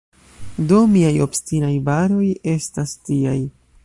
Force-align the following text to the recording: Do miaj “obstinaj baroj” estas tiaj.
Do 0.71 0.79
miaj 0.93 1.11
“obstinaj 1.25 1.71
baroj” 1.91 2.25
estas 2.55 2.97
tiaj. 3.11 3.37